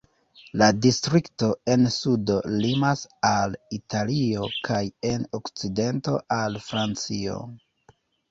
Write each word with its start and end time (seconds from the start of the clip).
La 0.59 0.67
distrikto 0.83 1.49
en 1.73 1.83
sudo 1.95 2.37
limas 2.63 3.03
al 3.29 3.53
Italio 3.79 4.49
kaj 4.69 4.81
en 5.11 5.29
okcidento 5.41 6.17
al 6.39 6.57
Francio. 6.71 7.37